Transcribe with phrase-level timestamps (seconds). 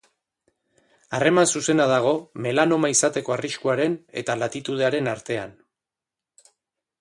[1.17, 2.13] Harreman zuzena dago
[2.45, 5.55] melanoma izateko arriskuaren eta latitudearen artean.